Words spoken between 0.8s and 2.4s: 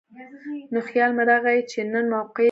خيال مې راغے چې نن موقع ده ـ